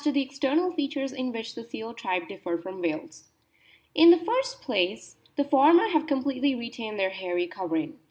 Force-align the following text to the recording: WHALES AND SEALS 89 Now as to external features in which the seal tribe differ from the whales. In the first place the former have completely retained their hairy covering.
WHALES 0.03 0.15
AND 0.15 0.15
SEALS 0.15 0.33
89 0.33 0.33
Now 0.33 0.33
as 0.33 0.35
to 0.35 0.35
external 0.35 0.75
features 0.75 1.13
in 1.13 1.31
which 1.31 1.53
the 1.53 1.63
seal 1.63 1.93
tribe 1.93 2.27
differ 2.27 2.57
from 2.57 2.81
the 2.81 2.89
whales. 2.89 3.25
In 3.93 4.09
the 4.09 4.17
first 4.17 4.59
place 4.63 5.17
the 5.35 5.43
former 5.43 5.89
have 5.89 6.07
completely 6.07 6.55
retained 6.55 6.97
their 6.97 7.11
hairy 7.11 7.45
covering. 7.45 7.99